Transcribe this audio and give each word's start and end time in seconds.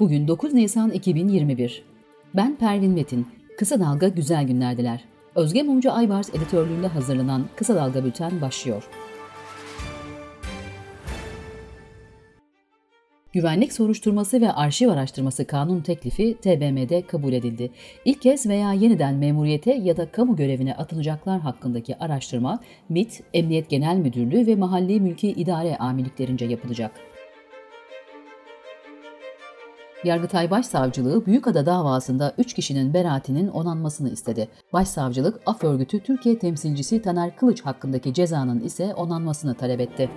Bugün 0.00 0.28
9 0.28 0.54
Nisan 0.54 0.90
2021. 0.90 1.82
Ben 2.36 2.56
Pervin 2.56 2.90
Metin. 2.90 3.26
Kısa 3.58 3.80
Dalga 3.80 4.08
Güzel 4.08 4.46
Günlerdiler. 4.46 5.04
Özge 5.34 5.62
Mumcu 5.62 5.92
Aybars 5.92 6.34
editörlüğünde 6.34 6.86
hazırlanan 6.86 7.46
Kısa 7.56 7.74
Dalga 7.76 8.04
Bülten 8.04 8.40
başlıyor. 8.40 8.88
Güvenlik 13.32 13.72
soruşturması 13.72 14.40
ve 14.40 14.52
arşiv 14.52 14.88
araştırması 14.88 15.46
kanun 15.46 15.80
teklifi 15.80 16.36
TBMM'de 16.42 17.02
kabul 17.06 17.32
edildi. 17.32 17.70
İlk 18.04 18.22
kez 18.22 18.46
veya 18.46 18.72
yeniden 18.72 19.14
memuriyete 19.14 19.74
ya 19.74 19.96
da 19.96 20.10
kamu 20.10 20.36
görevine 20.36 20.74
atılacaklar 20.74 21.40
hakkındaki 21.40 21.96
araştırma 21.98 22.60
MİT, 22.88 23.22
Emniyet 23.34 23.70
Genel 23.70 23.96
Müdürlüğü 23.96 24.46
ve 24.46 24.56
Mahalli 24.56 25.00
Mülki 25.00 25.28
İdare 25.28 25.76
Amirliklerince 25.76 26.44
yapılacak. 26.44 27.09
Yargıtay 30.04 30.50
Başsavcılığı 30.50 31.26
Büyükada 31.26 31.66
davasında 31.66 32.34
3 32.38 32.54
kişinin 32.54 32.94
beraatinin 32.94 33.48
onanmasını 33.48 34.10
istedi. 34.10 34.48
Başsavcılık, 34.72 35.40
af 35.46 35.64
örgütü 35.64 36.00
Türkiye 36.00 36.38
temsilcisi 36.38 37.02
Taner 37.02 37.36
Kılıç 37.36 37.62
hakkındaki 37.62 38.14
cezanın 38.14 38.60
ise 38.60 38.94
onanmasını 38.94 39.54
talep 39.54 39.80
etti. 39.80 40.10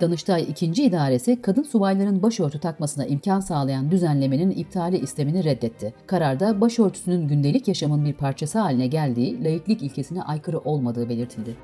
Danıştay 0.00 0.42
2. 0.42 0.66
İdaresi 0.84 1.42
kadın 1.42 1.62
subayların 1.62 2.22
başörtü 2.22 2.60
takmasına 2.60 3.06
imkan 3.06 3.40
sağlayan 3.40 3.90
düzenlemenin 3.90 4.50
iptali 4.50 4.98
istemini 4.98 5.44
reddetti. 5.44 5.94
Kararda 6.06 6.60
başörtüsünün 6.60 7.28
gündelik 7.28 7.68
yaşamın 7.68 8.04
bir 8.04 8.12
parçası 8.12 8.58
haline 8.58 8.86
geldiği, 8.86 9.44
laiklik 9.44 9.82
ilkesine 9.82 10.22
aykırı 10.22 10.58
olmadığı 10.58 11.08
belirtildi. 11.08 11.56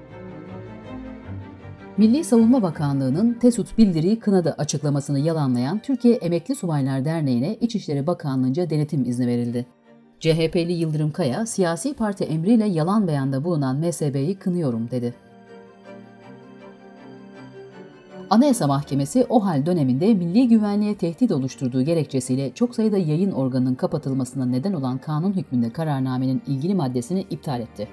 Milli 2.00 2.24
Savunma 2.24 2.62
Bakanlığı'nın 2.62 3.34
TESUT 3.34 3.78
bildiriyi 3.78 4.18
kınadı 4.18 4.54
açıklamasını 4.58 5.18
yalanlayan 5.18 5.78
Türkiye 5.78 6.14
Emekli 6.14 6.54
Subaylar 6.54 7.04
Derneği'ne 7.04 7.54
İçişleri 7.54 8.06
Bakanlığı'nca 8.06 8.70
denetim 8.70 9.04
izni 9.04 9.26
verildi. 9.26 9.66
CHP'li 10.20 10.72
Yıldırım 10.72 11.10
Kaya, 11.10 11.46
siyasi 11.46 11.94
parti 11.94 12.24
emriyle 12.24 12.66
yalan 12.66 13.08
beyanda 13.08 13.44
bulunan 13.44 13.76
MSB'yi 13.76 14.34
kınıyorum 14.34 14.90
dedi. 14.90 15.14
Anayasa 18.30 18.66
Mahkemesi 18.66 19.26
o 19.28 19.44
hal 19.44 19.66
döneminde 19.66 20.14
milli 20.14 20.48
güvenliğe 20.48 20.94
tehdit 20.94 21.32
oluşturduğu 21.32 21.82
gerekçesiyle 21.82 22.54
çok 22.54 22.74
sayıda 22.74 22.98
yayın 22.98 23.32
organının 23.32 23.74
kapatılmasına 23.74 24.46
neden 24.46 24.72
olan 24.72 24.98
kanun 24.98 25.32
hükmünde 25.32 25.70
kararnamenin 25.70 26.42
ilgili 26.46 26.74
maddesini 26.74 27.20
iptal 27.20 27.60
etti. 27.60 27.88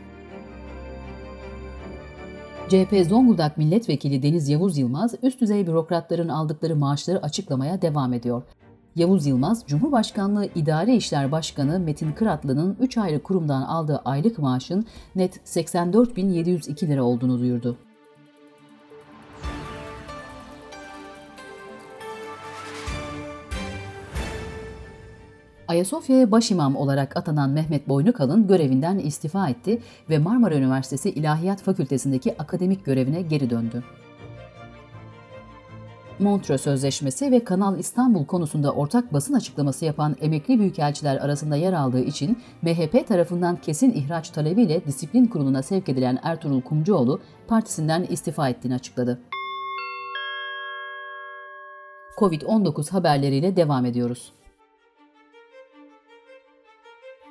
CHP 2.70 3.06
Zonguldak 3.10 3.58
Milletvekili 3.58 4.24
Deniz 4.24 4.50
Yavuz 4.50 4.78
Yılmaz, 4.78 5.16
üst 5.24 5.42
düzey 5.42 5.68
bürokratların 5.68 6.28
aldıkları 6.28 6.76
maaşları 6.76 7.24
açıklamaya 7.24 7.82
devam 7.82 8.14
ediyor. 8.14 8.44
Yavuz 8.96 9.28
Yılmaz, 9.28 9.64
Cumhurbaşkanlığı 9.68 10.50
İdare 10.56 10.96
İşler 10.96 11.32
Başkanı 11.32 11.80
Metin 11.80 12.12
Kıratlı'nın 12.12 12.78
3 12.80 12.98
ayrı 12.98 13.24
kurumdan 13.24 13.62
aldığı 13.62 13.98
aylık 13.98 14.40
maaşın 14.40 14.86
net 15.16 15.38
84.702 15.38 16.88
lira 16.88 17.04
olduğunu 17.04 17.40
duyurdu. 17.40 17.78
Ayasofya'ya 25.68 26.32
başimam 26.32 26.76
olarak 26.76 27.18
atanan 27.18 27.50
Mehmet 27.50 27.90
Boynukalın 27.90 28.48
görevinden 28.48 29.00
istifa 29.00 29.50
etti 29.50 29.82
ve 30.10 30.18
Marmara 30.18 30.56
Üniversitesi 30.56 31.10
İlahiyat 31.10 31.62
Fakültesindeki 31.62 32.38
akademik 32.38 32.86
görevine 32.86 33.22
geri 33.22 33.50
döndü. 33.50 33.84
Montreux 36.20 36.62
Sözleşmesi 36.62 37.32
ve 37.32 37.44
Kanal 37.44 37.80
İstanbul 37.80 38.26
konusunda 38.26 38.72
ortak 38.72 39.14
basın 39.14 39.34
açıklaması 39.34 39.86
yapan 39.86 40.16
emekli 40.22 40.60
büyükelçiler 40.60 41.18
arasında 41.18 41.56
yer 41.56 41.74
aldığı 41.74 42.02
için 42.02 42.38
MHP 42.62 43.08
tarafından 43.08 43.56
kesin 43.56 43.92
ihraç 43.92 44.30
talebiyle 44.30 44.86
disiplin 44.86 45.26
kuruluna 45.26 45.64
sevk 45.64 45.90
edilen 45.90 46.20
Ertuğrul 46.24 46.62
Kumcuoğlu 46.62 47.20
partisinden 47.48 48.04
istifa 48.04 48.50
ettiğini 48.50 48.76
açıkladı. 48.76 49.20
Covid-19 52.18 52.92
haberleriyle 52.92 53.56
devam 53.56 53.86
ediyoruz. 53.86 54.37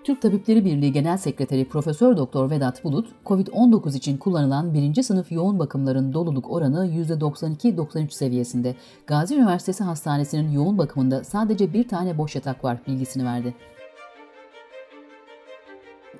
Türk 0.06 0.22
Tabipleri 0.22 0.64
Birliği 0.64 0.92
Genel 0.92 1.16
Sekreteri 1.16 1.68
Profesör 1.68 2.16
Doktor 2.16 2.50
Vedat 2.50 2.84
Bulut, 2.84 3.08
COVID-19 3.24 3.96
için 3.96 4.16
kullanılan 4.16 4.74
birinci 4.74 5.02
sınıf 5.02 5.32
yoğun 5.32 5.58
bakımların 5.58 6.12
doluluk 6.12 6.50
oranı 6.50 6.86
%92-93 6.86 8.10
seviyesinde. 8.10 8.74
Gazi 9.06 9.34
Üniversitesi 9.34 9.84
Hastanesi'nin 9.84 10.50
yoğun 10.50 10.78
bakımında 10.78 11.24
sadece 11.24 11.72
bir 11.72 11.88
tane 11.88 12.18
boş 12.18 12.34
yatak 12.34 12.64
var 12.64 12.78
bilgisini 12.86 13.24
verdi. 13.24 13.54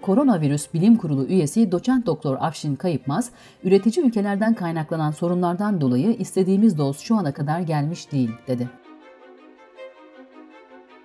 Koronavirüs 0.02 0.74
Bilim 0.74 0.96
Kurulu 0.96 1.26
üyesi 1.26 1.72
doçent 1.72 2.06
doktor 2.06 2.36
Afşin 2.40 2.76
Kayıpmaz, 2.76 3.30
üretici 3.64 4.06
ülkelerden 4.06 4.54
kaynaklanan 4.54 5.10
sorunlardan 5.10 5.80
dolayı 5.80 6.12
istediğimiz 6.12 6.78
doz 6.78 6.98
şu 6.98 7.16
ana 7.16 7.32
kadar 7.32 7.60
gelmiş 7.60 8.12
değil, 8.12 8.30
dedi. 8.48 8.68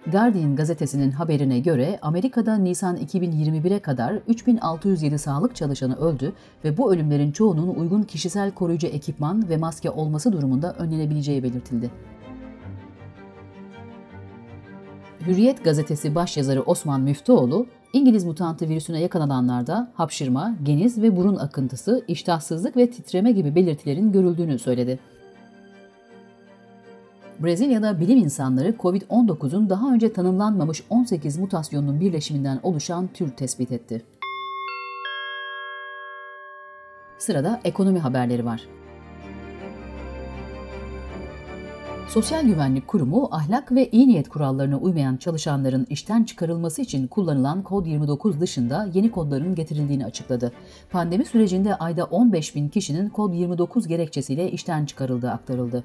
Guardian 0.07 0.55
gazetesinin 0.55 1.11
haberine 1.11 1.59
göre 1.59 1.99
Amerika'da 2.01 2.55
Nisan 2.55 2.97
2021'e 2.97 3.79
kadar 3.79 4.13
3607 4.27 5.19
sağlık 5.19 5.55
çalışanı 5.55 5.95
öldü 5.95 6.33
ve 6.63 6.77
bu 6.77 6.93
ölümlerin 6.93 7.31
çoğunun 7.31 7.75
uygun 7.75 8.03
kişisel 8.03 8.51
koruyucu 8.51 8.87
ekipman 8.87 9.49
ve 9.49 9.57
maske 9.57 9.89
olması 9.89 10.33
durumunda 10.33 10.73
önlenebileceği 10.73 11.43
belirtildi. 11.43 11.91
Hürriyet 15.27 15.63
gazetesi 15.63 16.15
başyazarı 16.15 16.61
Osman 16.61 17.01
Müftüoğlu, 17.01 17.65
İngiliz 17.93 18.25
mutantı 18.25 18.69
virüsüne 18.69 19.01
yakalananlarda 19.01 19.91
hapşırma, 19.93 20.55
geniz 20.63 21.01
ve 21.01 21.15
burun 21.15 21.35
akıntısı, 21.35 22.05
iştahsızlık 22.07 22.77
ve 22.77 22.89
titreme 22.89 23.31
gibi 23.31 23.55
belirtilerin 23.55 24.11
görüldüğünü 24.11 24.59
söyledi. 24.59 24.99
Brezilya'da 27.43 27.99
bilim 27.99 28.17
insanları 28.17 28.75
COVID-19'un 28.79 29.69
daha 29.69 29.93
önce 29.93 30.13
tanımlanmamış 30.13 30.83
18 30.89 31.37
mutasyonunun 31.37 31.99
birleşiminden 31.99 32.59
oluşan 32.63 33.07
tür 33.07 33.29
tespit 33.31 33.71
etti. 33.71 34.05
Sırada 37.17 37.59
ekonomi 37.63 37.99
haberleri 37.99 38.45
var. 38.45 38.61
Sosyal 42.07 42.45
Güvenlik 42.45 42.87
Kurumu 42.87 43.29
ahlak 43.31 43.71
ve 43.71 43.89
iyi 43.89 44.07
niyet 44.07 44.29
kurallarına 44.29 44.77
uymayan 44.77 45.17
çalışanların 45.17 45.87
işten 45.89 46.23
çıkarılması 46.23 46.81
için 46.81 47.07
kullanılan 47.07 47.63
kod 47.63 47.85
29 47.85 48.39
dışında 48.39 48.89
yeni 48.93 49.11
kodların 49.11 49.55
getirildiğini 49.55 50.05
açıkladı. 50.05 50.51
Pandemi 50.91 51.25
sürecinde 51.25 51.75
ayda 51.75 52.03
15 52.03 52.55
bin 52.55 52.69
kişinin 52.69 53.09
kod 53.09 53.33
29 53.33 53.87
gerekçesiyle 53.87 54.51
işten 54.51 54.85
çıkarıldığı 54.85 55.31
aktarıldı. 55.31 55.83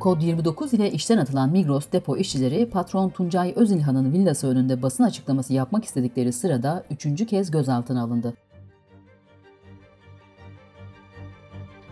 Kod 0.00 0.22
29 0.22 0.72
ile 0.72 0.92
işten 0.92 1.18
atılan 1.18 1.50
Migros 1.50 1.92
depo 1.92 2.16
işçileri 2.16 2.70
patron 2.70 3.08
Tuncay 3.08 3.52
Özilhan'ın 3.56 4.12
villası 4.12 4.48
önünde 4.48 4.82
basın 4.82 5.04
açıklaması 5.04 5.52
yapmak 5.52 5.84
istedikleri 5.84 6.32
sırada 6.32 6.84
üçüncü 6.90 7.26
kez 7.26 7.50
gözaltına 7.50 8.02
alındı. 8.02 8.34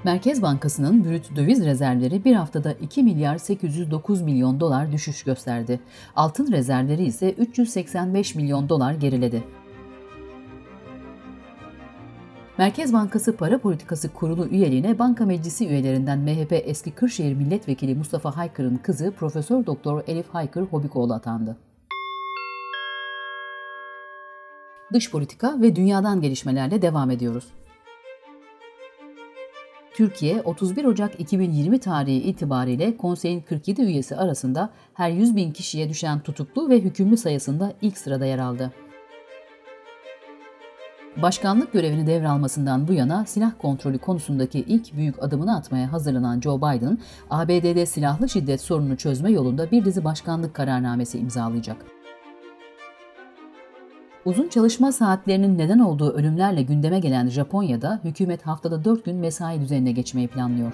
Merkez 0.04 0.42
Bankası'nın 0.42 1.04
brüt 1.04 1.36
döviz 1.36 1.64
rezervleri 1.64 2.24
bir 2.24 2.34
haftada 2.34 2.72
2 2.72 3.02
milyar 3.02 3.38
809 3.38 4.22
milyon 4.22 4.60
dolar 4.60 4.92
düşüş 4.92 5.22
gösterdi. 5.22 5.80
Altın 6.16 6.52
rezervleri 6.52 7.04
ise 7.04 7.32
385 7.32 8.34
milyon 8.34 8.68
dolar 8.68 8.92
geriledi. 8.92 9.44
Merkez 12.58 12.92
Bankası 12.92 13.36
Para 13.36 13.58
Politikası 13.58 14.12
Kurulu 14.12 14.46
üyeliğine 14.46 14.98
banka 14.98 15.26
meclisi 15.26 15.68
üyelerinden 15.68 16.18
MHP 16.18 16.52
eski 16.52 16.90
Kırşehir 16.90 17.34
Milletvekili 17.34 17.94
Mustafa 17.94 18.36
Haykır'ın 18.36 18.76
kızı 18.76 19.10
Profesör 19.10 19.66
Doktor 19.66 20.02
Elif 20.06 20.28
Haykır 20.28 20.62
Hobikoğlu 20.62 21.14
atandı. 21.14 21.56
Dış 24.92 25.10
politika 25.10 25.60
ve 25.60 25.76
dünyadan 25.76 26.20
gelişmelerle 26.20 26.82
devam 26.82 27.10
ediyoruz. 27.10 27.44
Türkiye 29.94 30.42
31 30.42 30.84
Ocak 30.84 31.20
2020 31.20 31.78
tarihi 31.78 32.18
itibariyle 32.18 32.96
konseyin 32.96 33.40
47 33.40 33.82
üyesi 33.82 34.16
arasında 34.16 34.70
her 34.94 35.10
100 35.10 35.36
bin 35.36 35.52
kişiye 35.52 35.88
düşen 35.88 36.20
tutuklu 36.20 36.68
ve 36.68 36.80
hükümlü 36.80 37.16
sayısında 37.16 37.72
ilk 37.82 37.98
sırada 37.98 38.26
yer 38.26 38.38
aldı. 38.38 38.72
Başkanlık 41.22 41.72
görevini 41.72 42.06
devralmasından 42.06 42.88
bu 42.88 42.92
yana 42.92 43.24
silah 43.26 43.52
kontrolü 43.58 43.98
konusundaki 43.98 44.58
ilk 44.58 44.96
büyük 44.96 45.22
adımını 45.22 45.56
atmaya 45.56 45.92
hazırlanan 45.92 46.40
Joe 46.40 46.58
Biden, 46.58 46.98
ABD'de 47.30 47.86
silahlı 47.86 48.28
şiddet 48.28 48.60
sorununu 48.60 48.96
çözme 48.96 49.30
yolunda 49.30 49.70
bir 49.70 49.84
dizi 49.84 50.04
başkanlık 50.04 50.54
kararnamesi 50.54 51.18
imzalayacak. 51.18 51.76
Uzun 54.24 54.48
çalışma 54.48 54.92
saatlerinin 54.92 55.58
neden 55.58 55.78
olduğu 55.78 56.12
ölümlerle 56.12 56.62
gündeme 56.62 57.00
gelen 57.00 57.28
Japonya'da 57.28 58.00
hükümet 58.04 58.46
haftada 58.46 58.84
4 58.84 59.04
gün 59.04 59.16
mesai 59.16 59.60
düzenine 59.60 59.92
geçmeyi 59.92 60.28
planlıyor. 60.28 60.72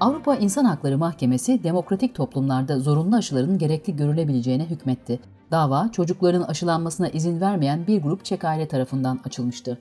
Avrupa 0.00 0.36
İnsan 0.36 0.64
Hakları 0.64 0.98
Mahkemesi 0.98 1.64
demokratik 1.64 2.14
toplumlarda 2.14 2.78
zorunlu 2.78 3.16
aşıların 3.16 3.58
gerekli 3.58 3.96
görülebileceğine 3.96 4.64
hükmetti. 4.64 5.20
Dava 5.50 5.88
çocukların 5.92 6.42
aşılanmasına 6.42 7.08
izin 7.08 7.40
vermeyen 7.40 7.86
bir 7.86 8.02
grup 8.02 8.24
Çek 8.24 8.44
aile 8.44 8.68
tarafından 8.68 9.20
açılmıştı. 9.24 9.78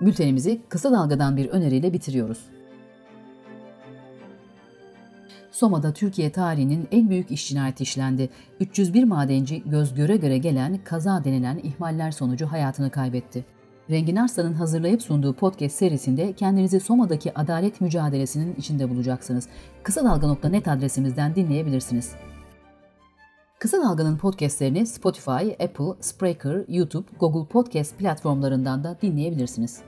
Bültenimizi 0.00 0.62
kısa 0.68 0.92
dalgadan 0.92 1.36
bir 1.36 1.48
öneriyle 1.48 1.92
bitiriyoruz. 1.92 2.38
Soma'da 5.50 5.92
Türkiye 5.92 6.32
tarihinin 6.32 6.88
en 6.92 7.10
büyük 7.10 7.30
iş 7.30 7.48
cinayeti 7.48 7.82
işlendi. 7.82 8.30
301 8.60 9.04
madenci 9.04 9.62
göz 9.66 9.94
göre 9.94 10.16
göre 10.16 10.38
gelen 10.38 10.78
kaza 10.84 11.24
denilen 11.24 11.58
ihmaller 11.58 12.10
sonucu 12.10 12.46
hayatını 12.46 12.90
kaybetti. 12.90 13.44
Rengin 13.90 14.16
Arslan'ın 14.16 14.54
hazırlayıp 14.54 15.02
sunduğu 15.02 15.32
podcast 15.32 15.76
serisinde 15.76 16.32
kendinizi 16.32 16.80
Soma'daki 16.80 17.38
adalet 17.38 17.80
mücadelesinin 17.80 18.54
içinde 18.54 18.90
bulacaksınız. 18.90 19.48
Kısa 19.82 20.04
Dalga.net 20.04 20.68
adresimizden 20.68 21.34
dinleyebilirsiniz. 21.34 22.12
Kısa 23.58 23.82
Dalga'nın 23.82 24.16
podcastlerini 24.16 24.86
Spotify, 24.86 25.64
Apple, 25.64 26.00
Spreaker, 26.00 26.64
YouTube, 26.68 27.06
Google 27.20 27.48
Podcast 27.48 27.98
platformlarından 27.98 28.84
da 28.84 28.98
dinleyebilirsiniz. 29.02 29.80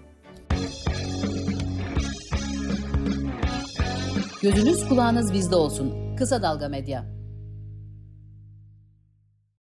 Gözünüz 4.42 4.88
kulağınız 4.88 5.32
bizde 5.32 5.56
olsun. 5.56 6.16
Kısa 6.16 6.42
Dalga 6.42 6.68
Medya. 6.68 7.17